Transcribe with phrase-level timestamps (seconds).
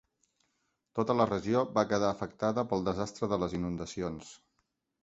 [0.99, 4.35] Tota la regió va quedar afectada pel desastre de les inundacions.